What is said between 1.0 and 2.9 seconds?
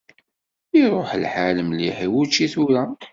lḥal mliḥ i wučči tura.